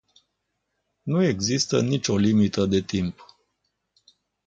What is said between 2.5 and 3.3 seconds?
de timp.